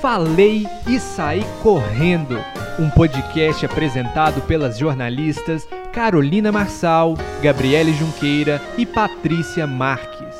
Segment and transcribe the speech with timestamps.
[0.00, 2.36] Falei e Saí Correndo,
[2.78, 10.34] um podcast apresentado pelas jornalistas Carolina Marçal, Gabriele Junqueira e Patrícia Marques.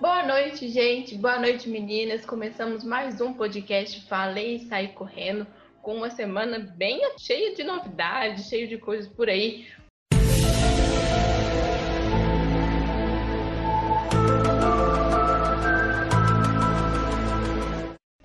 [0.00, 1.14] Boa noite, gente.
[1.14, 2.24] Boa noite, meninas.
[2.24, 5.46] Começamos mais um podcast Falei e Saí Correndo,
[5.82, 9.66] com uma semana bem cheia de novidades, cheia de coisas por aí.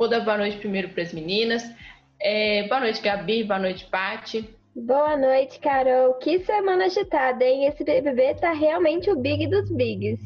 [0.02, 1.64] Vou dar boa noite primeiro para as meninas.
[2.20, 3.44] É, boa noite, Gabi.
[3.44, 4.50] Boa noite, Pati.
[4.76, 6.16] Boa noite, Carol.
[6.16, 7.68] Que semana agitada, hein?
[7.68, 10.20] Esse BBB tá realmente o big dos bigs.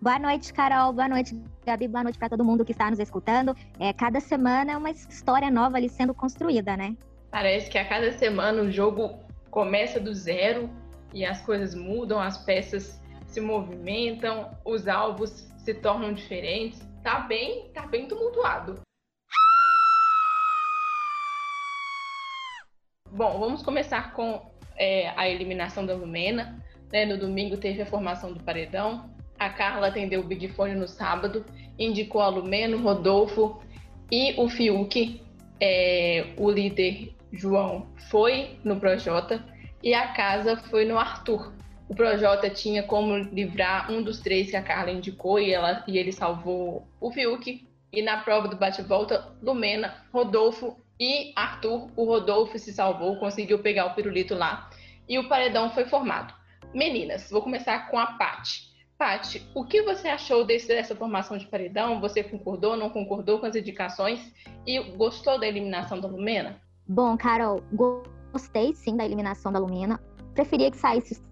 [0.00, 0.92] Boa noite, Carol.
[0.92, 1.86] Boa noite, Gabi.
[1.86, 3.54] Boa noite para todo mundo que está nos escutando.
[3.78, 6.96] É, cada semana é uma história nova ali sendo construída, né?
[7.30, 9.20] Parece que a cada semana o jogo
[9.52, 10.68] começa do zero
[11.14, 16.84] e as coisas mudam, as peças se movimentam, os alvos se tornam diferentes.
[17.04, 18.82] Tá bem, tá bem tumultuado.
[23.14, 24.40] Bom, vamos começar com
[24.74, 26.58] é, a eliminação da Lumena.
[26.90, 27.04] Né?
[27.04, 29.10] No domingo teve a formação do paredão.
[29.38, 31.44] A Carla atendeu o Big Fone no sábado,
[31.78, 33.62] indicou a Lumena, o Rodolfo
[34.10, 35.20] e o Fiuk.
[35.60, 39.44] É, o líder João foi no Projota
[39.82, 41.52] e a casa foi no Arthur.
[41.90, 45.98] O Projota tinha como livrar um dos três que a Carla indicou e, ela, e
[45.98, 47.68] ele salvou o Fiuk.
[47.92, 53.86] E na prova do bate-volta, Lumena, Rodolfo e Arthur, o Rodolfo se salvou, conseguiu pegar
[53.86, 54.70] o pirulito lá
[55.08, 56.32] e o paredão foi formado.
[56.72, 58.72] Meninas, vou começar com a Pati.
[58.96, 62.00] Pati, o que você achou desse, dessa formação de paredão?
[62.00, 64.32] Você concordou, não concordou com as indicações
[64.64, 66.62] e gostou da eliminação da Lumena?
[66.86, 70.00] Bom, Carol, gostei sim da eliminação da Lumena.
[70.34, 71.22] Preferia que saísse os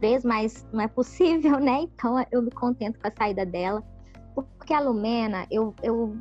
[0.00, 1.82] três, mas não é possível, né?
[1.82, 3.82] Então eu me contento com a saída dela.
[4.34, 6.16] Porque a Lumena, eu, eu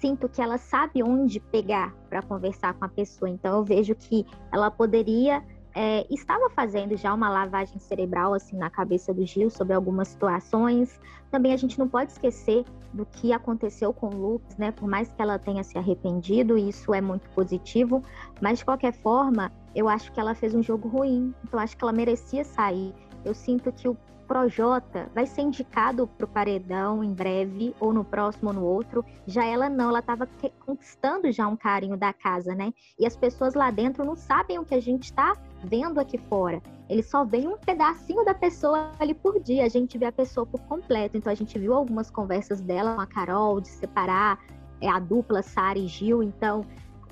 [0.00, 3.28] sinto que ela sabe onde pegar para conversar com a pessoa.
[3.28, 5.42] Então eu vejo que ela poderia
[5.74, 10.98] é, estava fazendo já uma lavagem cerebral assim na cabeça do Gil sobre algumas situações.
[11.30, 14.72] Também a gente não pode esquecer do que aconteceu com o Lucas, né?
[14.72, 18.02] Por mais que ela tenha se arrependido, isso é muito positivo,
[18.40, 21.32] mas de qualquer forma, eu acho que ela fez um jogo ruim.
[21.44, 22.92] Então acho que ela merecia sair.
[23.24, 23.96] Eu sinto que o
[24.30, 29.04] Projota vai ser indicado para o paredão em breve, ou no próximo ou no outro.
[29.26, 30.28] Já ela não, ela estava
[30.64, 32.72] conquistando já um carinho da casa, né?
[32.96, 36.62] E as pessoas lá dentro não sabem o que a gente está vendo aqui fora.
[36.88, 39.64] Eles só veem um pedacinho da pessoa ali por dia.
[39.64, 41.16] A gente vê a pessoa por completo.
[41.16, 44.38] Então a gente viu algumas conversas dela com a Carol de separar
[44.80, 46.22] é, a dupla Sara e Gil.
[46.22, 46.64] Então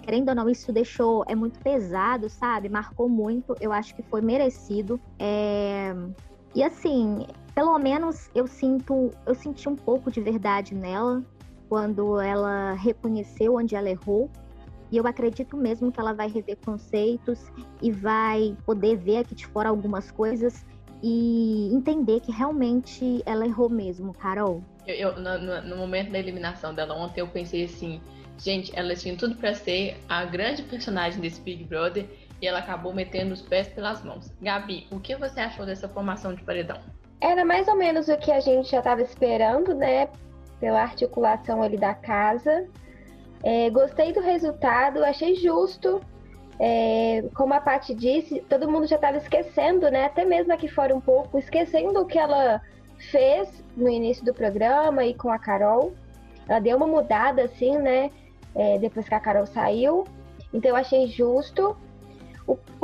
[0.02, 2.68] querendo ou não, isso deixou, é muito pesado, sabe?
[2.68, 5.00] Marcou muito, eu acho que foi merecido.
[5.18, 5.94] É...
[6.54, 11.22] E assim, pelo menos eu sinto, eu senti um pouco de verdade nela
[11.68, 14.30] quando ela reconheceu onde ela errou.
[14.90, 19.46] E eu acredito mesmo que ela vai rever conceitos e vai poder ver aqui de
[19.46, 20.64] fora algumas coisas
[21.02, 24.62] e entender que realmente ela errou mesmo, Carol.
[24.86, 28.00] Eu, eu no, no, momento da eliminação dela ontem, eu pensei assim,
[28.38, 32.08] gente, ela tinha tudo para ser a grande personagem desse Big Brother
[32.40, 34.32] e ela acabou metendo os pés pelas mãos.
[34.40, 36.78] Gabi, o que você achou dessa formação de paredão?
[37.20, 40.08] Era mais ou menos o que a gente já estava esperando, né?
[40.60, 42.68] Pela articulação ali da casa.
[43.42, 46.00] É, gostei do resultado, achei justo.
[46.60, 50.06] É, como a Paty disse, todo mundo já estava esquecendo, né?
[50.06, 52.60] Até mesmo aqui fora um pouco, esquecendo o que ela
[53.10, 55.92] fez no início do programa e com a Carol.
[56.48, 58.10] Ela deu uma mudada, assim, né?
[58.54, 60.04] É, depois que a Carol saiu.
[60.52, 61.76] Então eu achei justo.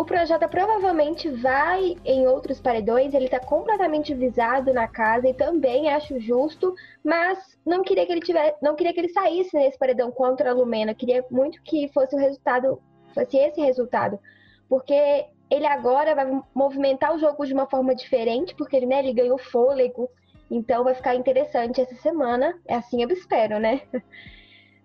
[0.05, 5.89] O, projeto provavelmente vai em outros paredões, ele está completamente visado na casa e também
[5.89, 10.13] acho justo, mas não queria que ele tivesse, não queria que ele saísse nesse paredão
[10.13, 12.83] contra a Lumena, queria muito que fosse o resultado,
[13.15, 14.21] fosse esse resultado,
[14.69, 19.15] porque ele agora vai movimentar o jogo de uma forma diferente, porque ele, né, ele
[19.15, 20.11] ganhou fôlego,
[20.51, 23.81] então vai ficar interessante essa semana, é assim eu espero, né?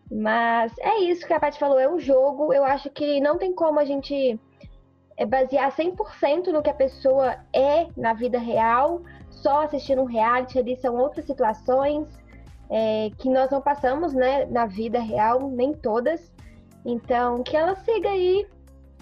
[0.09, 3.53] Mas é isso que a Paty falou, é um jogo, eu acho que não tem
[3.53, 4.39] como a gente
[5.19, 10.57] é basear 100% no que a pessoa é na vida real, só assistindo um reality
[10.57, 12.07] ali são outras situações
[12.69, 16.31] é, que nós não passamos né, na vida real, nem todas.
[16.85, 18.47] Então, que ela siga aí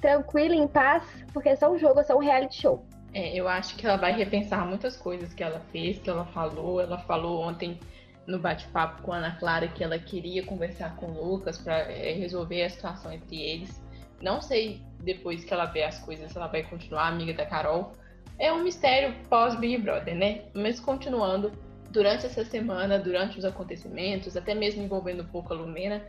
[0.01, 2.83] tranquila, em paz, porque é só um jogo, é só um reality show.
[3.13, 6.81] É, eu acho que ela vai repensar muitas coisas que ela fez, que ela falou.
[6.81, 7.79] Ela falou ontem
[8.25, 12.13] no bate-papo com a Ana Clara que ela queria conversar com o Lucas para é,
[12.13, 13.79] resolver a situação entre eles.
[14.19, 17.93] Não sei depois que ela vê as coisas ela vai continuar amiga da Carol.
[18.39, 20.41] É um mistério pós-Big Brother, né?
[20.53, 21.51] Mas continuando,
[21.89, 26.05] durante essa semana, durante os acontecimentos, até mesmo envolvendo um pouco a Lumena,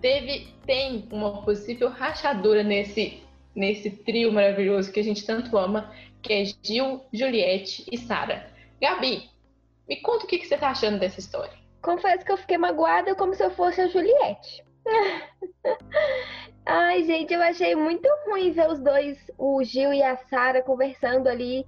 [0.00, 3.22] teve, tem uma possível rachadura nesse,
[3.54, 5.92] nesse trio maravilhoso que a gente tanto ama,
[6.22, 8.46] que é Gil, Juliette e Sara.
[8.80, 9.28] Gabi,
[9.88, 11.52] me conta o que, que você tá achando dessa história.
[11.82, 14.64] Confesso que eu fiquei magoada como se eu fosse a Juliette.
[16.66, 21.28] Ai, gente, eu achei muito ruim ver os dois, o Gil e a Sara, conversando
[21.28, 21.66] ali,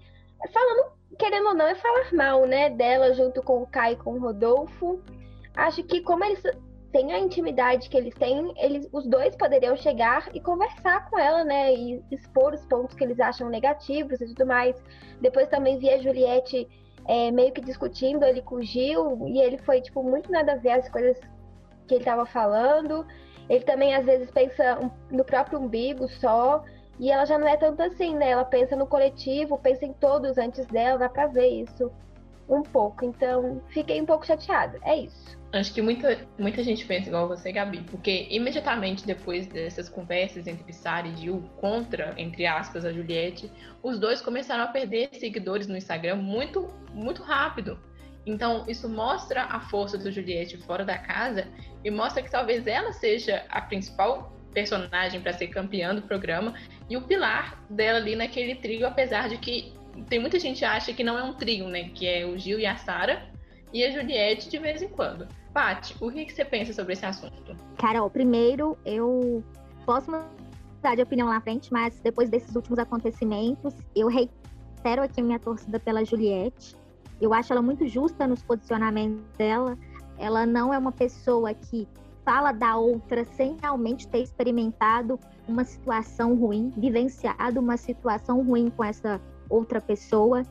[0.52, 4.14] falando, querendo ou não, é falar mal, né, dela junto com o Kai e com
[4.14, 5.02] o Rodolfo.
[5.54, 6.42] Acho que como eles
[6.92, 11.44] têm a intimidade que eles têm, eles, os dois poderiam chegar e conversar com ela,
[11.44, 14.82] né, e expor os pontos que eles acham negativos e tudo mais.
[15.20, 16.66] Depois também vi a Juliette
[17.06, 20.56] é, meio que discutindo ali com o Gil, e ele foi, tipo, muito nada a
[20.56, 21.18] ver as coisas
[21.87, 23.06] que ele estava falando.
[23.49, 26.65] Ele também às vezes pensa no próprio umbigo só.
[26.99, 28.31] E ela já não é tanto assim, né?
[28.31, 31.93] Ela pensa no coletivo, pensa em todos antes dela, dá pra ver isso
[32.49, 33.05] um pouco.
[33.05, 34.79] Então, fiquei um pouco chateada.
[34.83, 35.37] É isso.
[35.53, 40.73] Acho que muita, muita gente pensa igual você, Gabi, porque imediatamente depois dessas conversas entre
[40.73, 43.50] Sara e Gil contra, entre aspas, a Juliette,
[43.83, 47.79] os dois começaram a perder seguidores no Instagram muito, muito rápido.
[48.26, 51.46] Então, isso mostra a força do Juliette fora da casa
[51.84, 56.55] e mostra que talvez ela seja a principal personagem para ser campeã do programa
[56.90, 59.75] e o pilar dela ali naquele trio, apesar de que
[60.08, 61.90] tem muita gente que acha que não é um trio, né?
[61.94, 63.23] Que é o Gil e a Sara
[63.73, 65.28] e a Juliette de vez em quando.
[65.52, 67.56] Paty, o que, você pensa sobre esse assunto?
[67.78, 69.43] Carol, primeiro eu
[69.84, 75.38] posso mudar de opinião na frente, mas depois desses últimos acontecimentos, eu reitero aqui minha
[75.38, 76.76] torcida pela Juliette.
[77.20, 79.78] Eu acho ela muito justa nos posicionamentos dela.
[80.18, 81.88] Ela não é uma pessoa que
[82.24, 88.82] fala da outra sem realmente ter experimentado uma situação ruim, vivenciado uma situação ruim com
[88.82, 90.42] essa outra pessoa.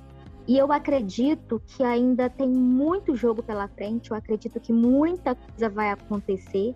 [0.48, 5.70] E eu acredito que ainda tem muito jogo pela frente, eu acredito que muita coisa
[5.70, 6.76] vai acontecer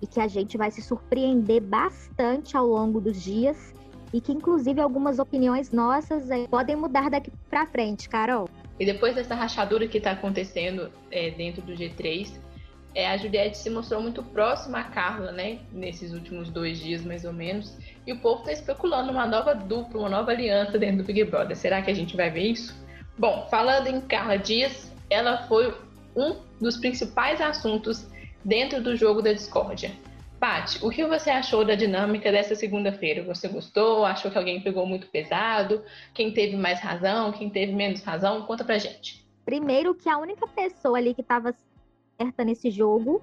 [0.00, 3.74] e que a gente vai se surpreender bastante ao longo dos dias
[4.12, 8.48] e que inclusive algumas opiniões nossas eh, podem mudar daqui para frente, Carol.
[8.78, 12.38] E depois dessa rachadura que está acontecendo é, dentro do G3,
[12.94, 15.58] é, a Juliette se mostrou muito próxima a Carla, né?
[15.72, 17.76] Nesses últimos dois dias, mais ou menos.
[18.06, 21.56] E o povo está especulando uma nova dupla, uma nova aliança dentro do Big Brother.
[21.56, 22.74] Será que a gente vai ver isso?
[23.18, 25.74] Bom, falando em Carla Dias, ela foi
[26.14, 28.06] um dos principais assuntos
[28.44, 29.92] dentro do jogo da discórdia.
[30.38, 33.24] Paty, o que você achou da dinâmica dessa segunda-feira?
[33.24, 34.04] Você gostou?
[34.04, 35.82] Achou que alguém pegou muito pesado?
[36.12, 37.32] Quem teve mais razão?
[37.32, 38.42] Quem teve menos razão?
[38.42, 39.26] Conta pra gente.
[39.46, 41.54] Primeiro que a única pessoa ali que estava
[42.20, 43.22] certa nesse jogo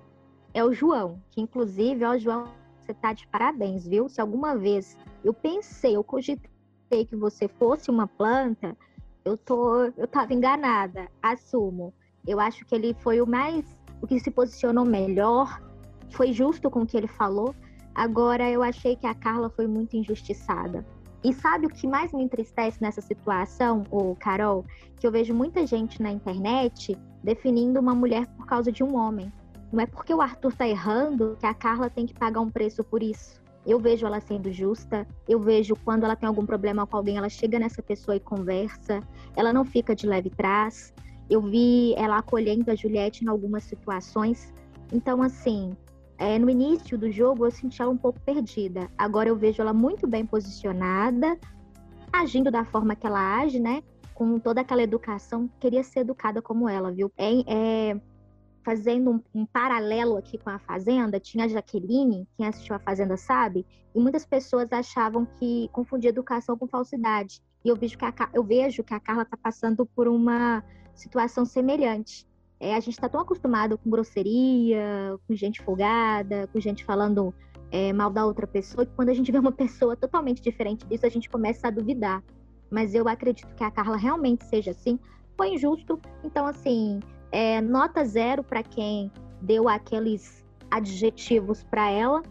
[0.53, 2.47] é o João, que inclusive, ó, João,
[2.79, 4.09] você tá de parabéns, viu?
[4.09, 8.75] Se alguma vez eu pensei, eu cogitei que você fosse uma planta,
[9.23, 11.93] eu tô, eu tava enganada, assumo.
[12.25, 13.65] Eu acho que ele foi o mais,
[14.01, 15.61] o que se posicionou melhor,
[16.13, 17.53] foi justo com o que ele falou.
[17.93, 20.85] Agora, eu achei que a Carla foi muito injustiçada.
[21.23, 24.65] E sabe o que mais me entristece nessa situação, o Carol?
[24.97, 29.31] Que eu vejo muita gente na internet definindo uma mulher por causa de um homem.
[29.71, 32.83] Não é porque o Arthur tá errando que a Carla tem que pagar um preço
[32.83, 33.41] por isso.
[33.65, 37.29] Eu vejo ela sendo justa, eu vejo quando ela tem algum problema com alguém, ela
[37.29, 39.01] chega nessa pessoa e conversa,
[39.37, 40.93] ela não fica de leve trás.
[41.29, 44.53] Eu vi ela acolhendo a Juliette em algumas situações.
[44.91, 45.75] Então, assim,
[46.23, 48.89] é, no início do jogo eu senti ela um pouco perdida.
[48.97, 51.37] Agora eu vejo ela muito bem posicionada,
[52.13, 53.83] agindo da forma que ela age, né?
[54.13, 57.11] Com toda aquela educação, queria ser educada como ela, viu?
[57.17, 58.01] É, é
[58.63, 63.17] fazendo um, um, paralelo aqui com a Fazenda, tinha a Jaqueline, quem assistiu a Fazenda
[63.17, 67.41] sabe, e muitas pessoas achavam que confundia educação com falsidade.
[67.65, 70.63] E eu vejo que a, eu vejo que a Carla está passando por uma
[70.95, 72.25] situação semelhante.
[72.63, 77.33] É, a gente está tão acostumado com grosseria, com gente folgada, com gente falando
[77.69, 81.05] é, mal da outra pessoa, que quando a gente vê uma pessoa totalmente diferente disso,
[81.05, 82.23] a gente começa a duvidar.
[82.71, 84.97] Mas eu acredito que a Carla realmente seja assim.
[85.35, 85.99] Foi injusto.
[86.23, 87.01] Então, assim,
[87.33, 92.23] é, nota zero para quem deu aqueles adjetivos para ela.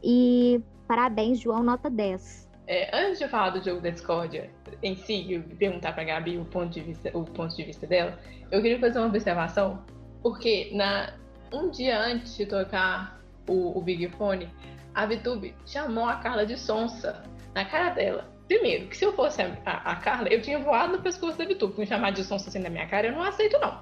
[0.00, 2.41] E parabéns, João, nota 10.
[2.66, 4.50] É, antes de falar do jogo da discórdia
[4.82, 8.18] em si, e perguntar para Gabi o ponto, de vista, o ponto de vista dela,
[8.50, 9.84] eu queria fazer uma observação,
[10.22, 11.12] porque na,
[11.52, 14.48] um dia antes de tocar o, o Big Fone,
[14.94, 17.22] a Vitube chamou a Carla de sonsa
[17.54, 18.30] na cara dela.
[18.46, 21.44] Primeiro, que se eu fosse a, a, a Carla, eu tinha voado no pescoço da
[21.44, 21.78] Vitube.
[21.78, 23.80] Me chamar de sonsa assim na minha cara, eu não aceito, não.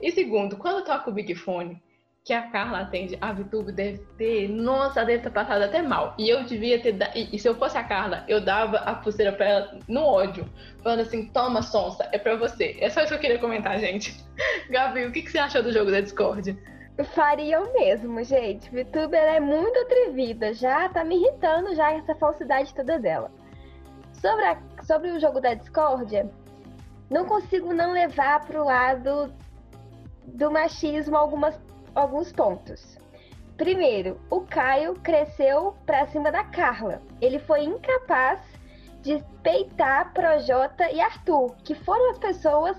[0.00, 1.82] E segundo, quando toca o Big Fone,
[2.26, 6.12] que a Carla atende, a VTube deve ter, nossa, deve ter passado até mal.
[6.18, 9.30] E eu devia ter, e, e se eu fosse a Carla, eu dava a pulseira
[9.30, 10.44] pra ela no ódio,
[10.82, 12.76] falando assim, toma, sonsa, é pra você.
[12.80, 14.20] É só isso que eu queria comentar, gente.
[14.68, 16.58] Gabi, o que, que você achou do jogo da Discord?
[17.14, 18.68] Faria o mesmo, gente.
[18.70, 23.30] VTuber é muito atrevida, já tá me irritando já essa falsidade toda dela.
[24.14, 26.28] Sobre, a, sobre o jogo da discórdia,
[27.08, 29.32] não consigo não levar pro lado
[30.26, 31.56] do machismo algumas
[31.96, 32.98] alguns pontos.
[33.56, 37.00] Primeiro, o Caio cresceu para cima da Carla.
[37.20, 38.38] Ele foi incapaz
[39.00, 42.76] de peitar Projota e Arthur, que foram as pessoas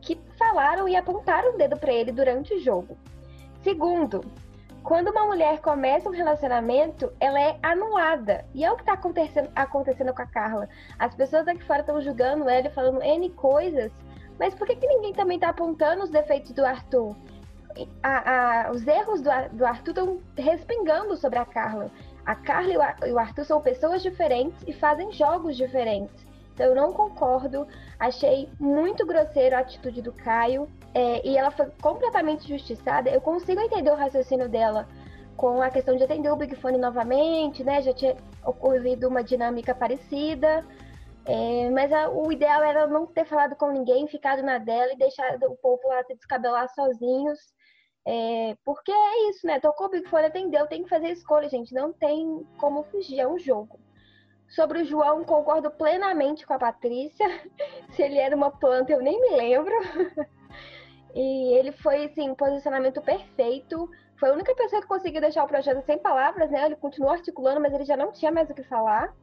[0.00, 2.96] que falaram e apontaram o dedo para ele durante o jogo.
[3.62, 4.24] Segundo,
[4.82, 8.44] quando uma mulher começa um relacionamento, ela é anulada.
[8.54, 10.68] E é o que está acontecendo, acontecendo com a Carla.
[10.98, 13.92] As pessoas aqui fora estão julgando ela e falando N coisas,
[14.38, 17.14] mas por que, que ninguém também está apontando os defeitos do Arthur?
[18.02, 21.90] A, a, os erros do, do Arthur estão respingando sobre a Carla.
[22.24, 26.24] A Carla e o Arthur são pessoas diferentes e fazem jogos diferentes.
[26.54, 27.66] Então eu não concordo.
[27.98, 30.68] Achei muito grosseiro a atitude do Caio.
[30.94, 33.10] É, e ela foi completamente justiçada.
[33.10, 34.86] Eu consigo entender o raciocínio dela
[35.36, 37.82] com a questão de atender o Big Fone novamente, né?
[37.82, 38.16] Já tinha
[38.46, 40.64] ocorrido uma dinâmica parecida.
[41.26, 44.96] É, mas a, o ideal era não ter falado com ninguém, ficado na dela e
[44.96, 47.38] deixado o povo lá se descabelar sozinhos.
[48.06, 49.58] É, porque é isso, né?
[49.58, 51.72] Tocou Big Fone, atendeu, tem que fazer escolha, gente.
[51.72, 53.78] Não tem como fugir, é um jogo.
[54.48, 57.26] Sobre o João, concordo plenamente com a Patrícia.
[57.92, 59.72] Se ele era uma planta, eu nem me lembro.
[61.14, 63.90] e ele foi, assim, posicionamento perfeito.
[64.16, 66.66] Foi a única pessoa que conseguiu deixar o projeto sem palavras, né?
[66.66, 69.14] Ele continuou articulando, mas ele já não tinha mais o que falar.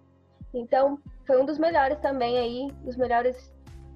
[0.54, 3.54] Então, foi um dos melhores também aí, dos melhores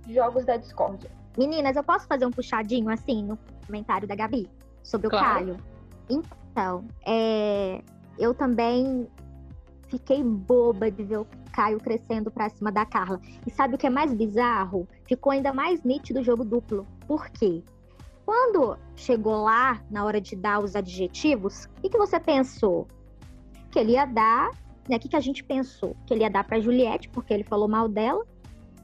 [0.08, 1.10] jogos da Discord.
[1.38, 4.50] Meninas, eu posso fazer um puxadinho assim no comentário da Gabi?
[4.86, 5.26] Sobre claro.
[5.26, 5.58] o Caio.
[6.10, 7.82] Então, é,
[8.18, 9.08] eu também
[9.88, 13.20] fiquei boba de ver o Caio crescendo pra cima da Carla.
[13.46, 14.88] E sabe o que é mais bizarro?
[15.08, 16.88] Ficou ainda mais nítido o jogo duplo.
[17.08, 17.64] Por quê?
[18.26, 22.88] Quando chegou lá, na hora de dar os adjetivos, o que, que você pensou?
[23.72, 24.50] Que ele ia dar,
[24.90, 24.98] né?
[24.98, 25.96] O que, que a gente pensou?
[26.06, 28.26] Que ele ia dar pra Juliette, porque ele falou mal dela,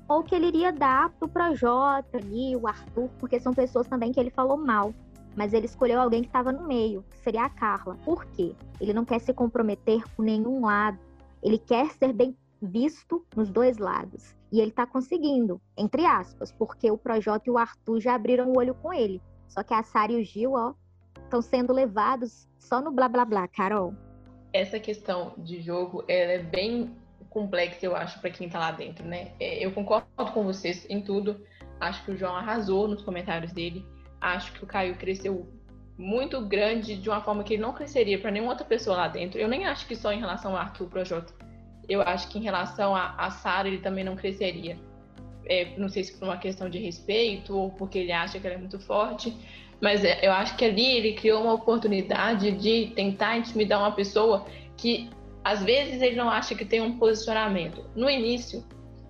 [0.08, 4.20] ou que ele iria dar pro Projota ali, o Arthur, porque são pessoas também que
[4.20, 4.93] ele falou mal
[5.35, 7.97] mas ele escolheu alguém que estava no meio, que seria a Carla.
[8.03, 8.53] Por quê?
[8.79, 11.00] Ele não quer se comprometer com nenhum lado.
[11.41, 14.35] Ele quer ser bem visto nos dois lados.
[14.51, 18.57] E ele está conseguindo, entre aspas, porque o Projota e o Arthur já abriram o
[18.57, 19.21] olho com ele.
[19.47, 20.73] Só que a Sara e o Gil, ó,
[21.23, 23.93] estão sendo levados só no blá blá blá, Carol.
[24.53, 26.93] Essa questão de jogo, ela é bem
[27.29, 29.31] complexa, eu acho, para quem está lá dentro, né?
[29.39, 31.41] É, eu concordo com vocês em tudo.
[31.79, 33.85] Acho que o João arrasou nos comentários dele
[34.22, 35.51] acho que o Caio cresceu
[35.98, 39.40] muito grande de uma forma que ele não cresceria para nenhuma outra pessoa lá dentro.
[39.40, 41.34] Eu nem acho que só em relação ao Arthur Projota.
[41.90, 44.78] Eu acho que em relação a, a Sara ele também não cresceria.
[45.46, 48.56] É, não sei se por uma questão de respeito ou porque ele acha que ela
[48.56, 49.36] é muito forte,
[49.82, 54.46] mas é, eu acho que ali ele criou uma oportunidade de tentar intimidar uma pessoa
[54.78, 55.10] que
[55.44, 57.84] às vezes ele não acha que tem um posicionamento.
[57.96, 58.63] No início,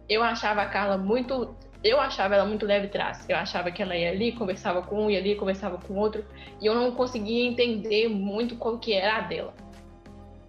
[0.08, 3.28] eu achava a Carla muito eu achava ela muito leve trás.
[3.28, 6.26] Eu achava que ela ia ali, conversava com um, ia ali, conversava com outro,
[6.62, 9.54] e eu não conseguia entender muito qual que era a dela.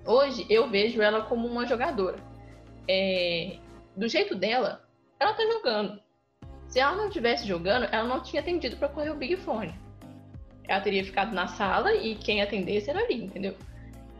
[0.05, 2.19] Hoje eu vejo ela como uma jogadora.
[2.89, 3.57] É,
[3.97, 4.83] do jeito dela,
[5.19, 6.01] ela tá jogando.
[6.67, 9.75] Se ela não estivesse jogando, ela não tinha atendido para correr o Big Fone.
[10.69, 13.55] Ela teria ficado na sala e quem atendesse era ali, entendeu?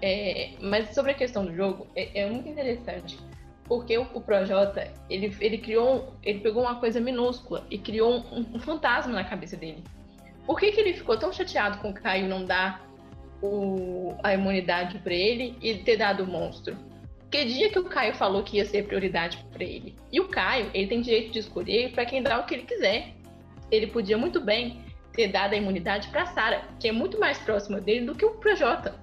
[0.01, 3.19] É, mas sobre a questão do jogo, é, é muito interessante
[3.73, 8.61] porque o, Projota, ele, ele criou, ele pegou uma coisa minúscula e criou um, um
[8.61, 9.83] fantasma na cabeça dele.
[10.45, 12.87] Por que, que ele ficou tão chateado com o Caio não dar
[13.41, 16.77] o, a imunidade para ele e ter dado o monstro?
[17.31, 19.97] Que dia que o Caio falou que ia ser prioridade para ele?
[20.13, 23.15] E o Caio, ele tem direito de escolher para quem dá o que ele quiser.
[23.71, 27.81] Ele podia muito bem ter dado a imunidade para Sara, que é muito mais próxima
[27.81, 29.01] dele do que o Projota.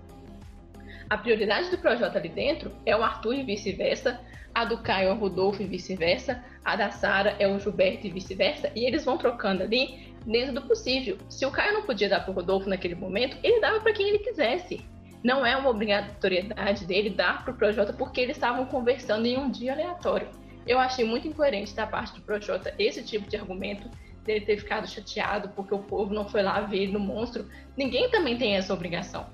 [1.10, 4.22] A prioridade do Projota ali dentro é o Arthur e vice-versa,
[4.54, 8.12] a do Caio é o Rodolfo e vice-versa, a da Sara é o Gilberto e
[8.12, 11.18] vice-versa, e eles vão trocando ali dentro do possível.
[11.30, 14.10] Se o Caio não podia dar para o Rodolfo naquele momento, ele dava para quem
[14.10, 14.86] ele quisesse.
[15.24, 19.50] Não é uma obrigatoriedade dele dar para o Projota porque eles estavam conversando em um
[19.50, 20.30] dia aleatório.
[20.66, 23.90] Eu achei muito incoerente da parte do Projota esse tipo de argumento
[24.24, 27.50] dele ter ficado chateado porque o povo não foi lá ver ele no monstro.
[27.76, 29.28] Ninguém também tem essa obrigação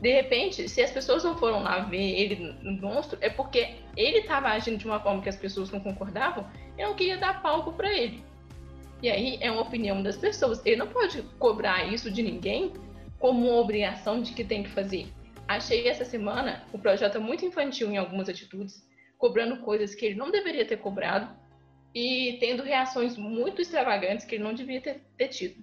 [0.00, 4.18] de repente, se as pessoas não foram lá ver ele no monstro, é porque ele
[4.18, 7.72] estava agindo de uma forma que as pessoas não concordavam e não queria dar palco
[7.72, 8.24] para ele.
[9.02, 10.64] E aí é uma opinião das pessoas.
[10.64, 12.72] Ele não pode cobrar isso de ninguém
[13.18, 15.06] como uma obrigação de que tem que fazer.
[15.46, 18.88] Achei essa semana o projeto muito infantil em algumas atitudes,
[19.18, 21.28] cobrando coisas que ele não deveria ter cobrado
[21.94, 25.62] e tendo reações muito extravagantes que ele não devia ter, ter tido.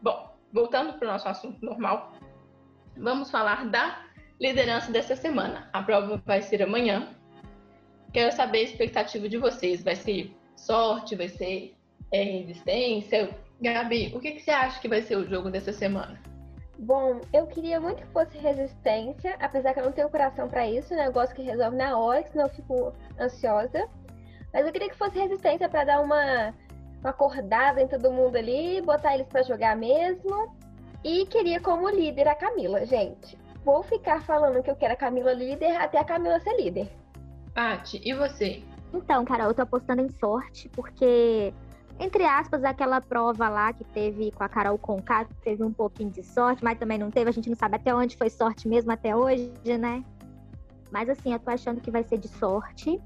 [0.00, 2.14] Bom, voltando para o nosso assunto normal,
[2.96, 4.04] vamos falar da
[4.40, 5.68] liderança dessa semana.
[5.72, 7.08] A prova vai ser amanhã.
[8.12, 9.82] Quero saber a expectativa de vocês.
[9.82, 11.16] Vai ser sorte?
[11.16, 11.74] Vai ser
[12.12, 13.30] é, resistência?
[13.60, 16.20] Gabi, o que, que você acha que vai ser o jogo dessa semana?
[16.78, 20.92] Bom, eu queria muito que fosse resistência, apesar que eu não tenho coração para isso,
[20.94, 21.06] né?
[21.06, 23.88] Eu gosto que resolve na hora, senão eu fico ansiosa.
[24.52, 26.52] Mas eu queria que fosse resistência para dar uma,
[27.00, 30.52] uma acordada em todo mundo ali, botar eles para jogar mesmo.
[31.04, 33.38] E queria como líder a Camila, gente.
[33.64, 36.90] Vou ficar falando que eu quero a Camila líder até a Camila ser líder.
[37.54, 38.62] Paty, e você?
[38.92, 41.52] Então, Carol, eu tô apostando em sorte, porque,
[41.98, 46.22] entre aspas, aquela prova lá que teve com a Carol Conká, teve um pouquinho de
[46.22, 49.14] sorte, mas também não teve, a gente não sabe até onde foi sorte mesmo até
[49.16, 50.04] hoje, né?
[50.90, 53.00] Mas assim, eu tô achando que vai ser de sorte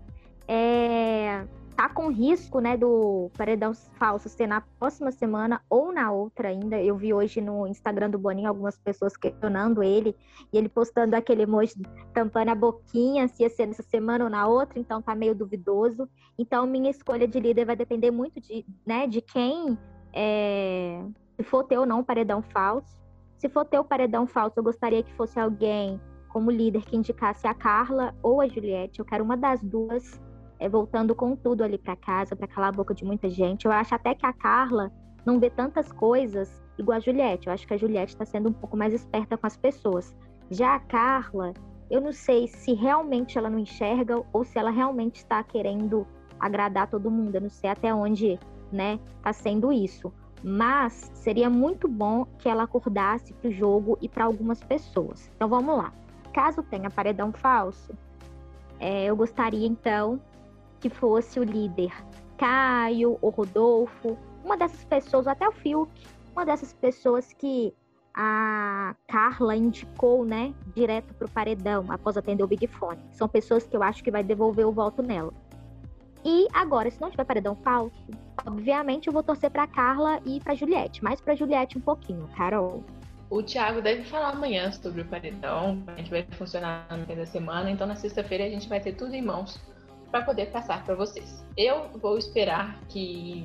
[0.49, 1.45] é,
[1.76, 6.80] tá com risco, né, do paredão falso ser na próxima semana ou na outra ainda.
[6.80, 10.16] Eu vi hoje no Instagram do Boninho algumas pessoas questionando ele
[10.50, 11.75] e ele postando aquele emoji
[12.14, 16.09] tampando a boquinha se ia ser nessa semana ou na outra, então tá meio duvidoso.
[16.38, 19.78] Então minha escolha de líder vai depender muito de, né, de quem
[20.14, 21.04] é,
[21.37, 22.97] se for ter ou não paredão falso.
[23.37, 27.47] Se for ter o paredão falso, eu gostaria que fosse alguém como líder que indicasse
[27.47, 28.99] a Carla ou a Juliette.
[28.99, 30.18] Eu quero uma das duas
[30.59, 33.67] é, voltando com tudo ali para casa, para calar a boca de muita gente.
[33.67, 34.91] Eu acho até que a Carla
[35.25, 37.47] não vê tantas coisas igual a Juliette.
[37.47, 40.15] Eu acho que a Juliette está sendo um pouco mais esperta com as pessoas.
[40.51, 41.53] Já a Carla,
[41.91, 46.07] eu não sei se realmente ela não enxerga ou se ela realmente está querendo
[46.39, 47.35] agradar todo mundo.
[47.35, 48.39] Eu não sei até onde,
[48.73, 50.13] né, tá sendo isso.
[50.43, 55.31] Mas seria muito bom que ela acordasse para o jogo e para algumas pessoas.
[55.35, 55.93] Então vamos lá.
[56.33, 57.95] Caso tenha paredão falso,
[58.79, 60.21] é, eu gostaria então
[60.80, 61.92] que fosse o líder
[62.37, 65.90] Caio ou Rodolfo, uma dessas pessoas, até o Fiuk,
[66.33, 67.75] uma dessas pessoas que
[68.14, 73.00] a Carla indicou, né, direto pro paredão após atender o Big Fone.
[73.11, 75.33] São pessoas que eu acho que vai devolver o voto nela.
[76.24, 77.94] E agora, se não tiver paredão falso,
[78.44, 82.83] obviamente eu vou torcer para Carla e para Juliette, mais para Juliette um pouquinho, Carol.
[83.29, 87.27] O Thiago deve falar amanhã sobre o paredão, a gente vai funcionar no fim da
[87.27, 89.61] semana, então na sexta-feira a gente vai ter tudo em mãos
[90.16, 91.44] para poder passar para vocês.
[91.57, 93.44] Eu vou esperar que,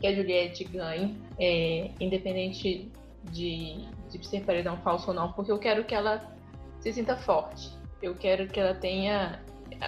[0.00, 2.90] que a Juliette ganhe, é, independente
[3.30, 6.30] de, de ser paredão falso ou não, porque eu quero que ela
[6.80, 7.70] se sinta forte.
[8.02, 9.42] Eu quero que ela tenha.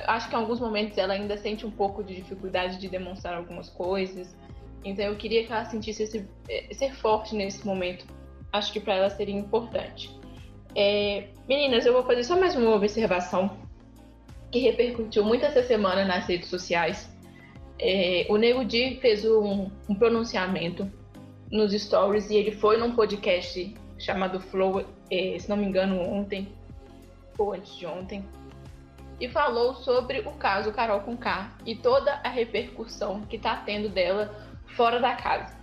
[0.07, 3.69] Acho que em alguns momentos ela ainda sente um pouco de dificuldade de demonstrar algumas
[3.69, 4.35] coisas.
[4.85, 8.07] Então eu queria que ela sentisse esse, é, ser forte nesse momento.
[8.53, 10.19] Acho que para ela seria importante.
[10.75, 13.66] É, meninas, eu vou fazer só mais uma observação
[14.51, 17.11] que repercutiu muito essa semana nas redes sociais.
[17.79, 20.91] É, o Nego Di fez um, um, pronunciamento
[21.51, 26.49] nos stories e ele foi num podcast chamado Flow, é, se não me engano, ontem
[27.39, 28.25] ou antes de ontem,
[29.21, 33.89] e falou sobre o caso Carol com K e toda a repercussão que está tendo
[33.89, 34.35] dela
[34.75, 35.55] fora da casa.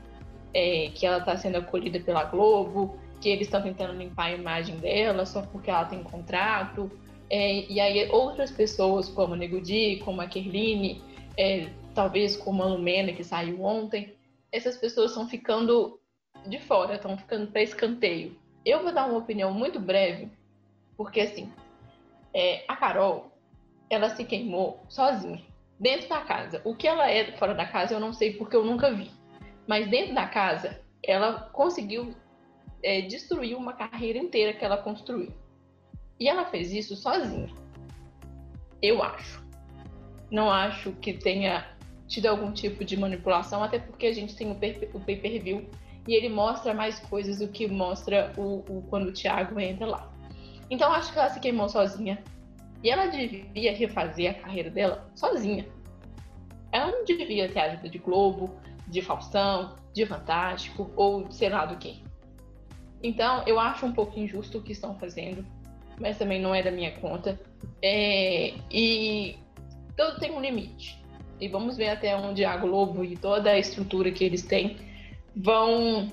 [0.56, 4.78] É, que ela está sendo acolhida pela Globo, que eles estão tentando limpar a imagem
[4.78, 6.92] dela só porque ela tem contrato,
[7.34, 11.02] é, e aí outras pessoas, como a Negudi, como a Kerline,
[11.36, 14.14] é, talvez como a Lumena, que saiu ontem,
[14.52, 16.00] essas pessoas estão ficando
[16.46, 18.38] de fora, estão ficando para escanteio.
[18.64, 20.30] Eu vou dar uma opinião muito breve,
[20.96, 21.52] porque assim,
[22.36, 23.32] é, a Carol,
[23.90, 25.44] ela se queimou sozinha,
[25.80, 26.62] dentro da casa.
[26.64, 29.10] O que ela é fora da casa eu não sei porque eu nunca vi.
[29.66, 32.14] Mas dentro da casa, ela conseguiu
[32.84, 35.34] é, destruir uma carreira inteira que ela construiu.
[36.24, 37.50] E ela fez isso sozinha.
[38.82, 39.44] Eu acho.
[40.32, 41.68] Não acho que tenha
[42.08, 45.70] tido algum tipo de manipulação, até porque a gente tem o, pay-per-view
[46.08, 50.10] e ele mostra mais coisas do que mostra o, o, quando o Thiago entra lá.
[50.70, 52.24] Então acho que ela se queimou sozinha.
[52.82, 55.68] E ela devia refazer a carreira dela sozinha.
[56.72, 58.50] Ela não devia ter ajuda de Globo,
[58.88, 62.02] de Faustão, de Fantástico ou sei lá do que.
[63.04, 65.46] Então eu acho um pouco injusto o que estão fazendo
[66.00, 67.40] mas também não é da minha conta.
[67.82, 69.38] É, e
[69.96, 71.02] tudo tem um limite.
[71.40, 74.78] E vamos ver até onde a Globo e toda a estrutura que eles têm
[75.36, 76.12] vão,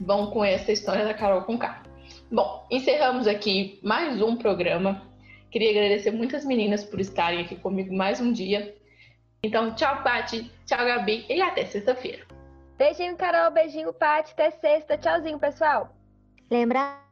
[0.00, 1.82] vão com essa história da Carol com K.
[2.30, 5.02] Bom, encerramos aqui mais um programa.
[5.50, 8.74] Queria agradecer muitas meninas por estarem aqui comigo mais um dia.
[9.42, 12.26] Então, tchau, Paty, tchau, Gabi, e até sexta-feira.
[12.78, 14.96] Beijinho, Carol, beijinho, Paty, até sexta.
[14.96, 15.94] Tchauzinho, pessoal.
[16.50, 17.03] Lembrando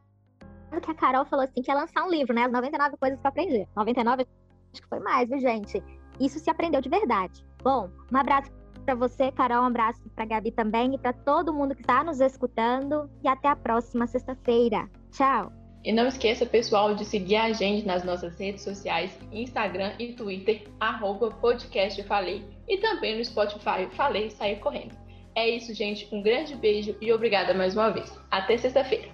[0.81, 2.43] que a Carol falou assim que ia lançar um livro, né?
[2.43, 3.67] As 99 coisas para aprender.
[3.75, 4.25] 99
[4.73, 5.83] acho que foi mais, viu, gente?
[6.19, 7.45] Isso se aprendeu de verdade.
[7.63, 8.51] Bom, um abraço
[8.85, 12.19] para você, Carol, um abraço para Gabi também e para todo mundo que está nos
[12.19, 14.89] escutando e até a próxima sexta-feira.
[15.11, 15.51] Tchau.
[15.83, 20.63] E não esqueça, pessoal, de seguir a gente nas nossas redes sociais, Instagram e Twitter,
[20.79, 24.95] arroba podcast Falei, e também no Spotify Falei Sair Correndo.
[25.35, 26.07] É isso, gente.
[26.13, 28.17] Um grande beijo e obrigada mais uma vez.
[28.31, 29.09] Até sexta-feira.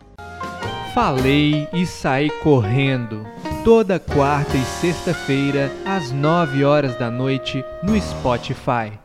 [0.93, 3.25] Falei e saí correndo.
[3.63, 8.97] Toda quarta e sexta-feira, às nove horas da noite, no Spotify.